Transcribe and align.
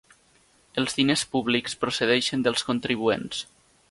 Els 0.81 0.95
diners 0.99 1.23
públics 1.35 1.77
procedeixen 1.85 2.47
dels 2.47 2.67
contribuents. 2.71 3.45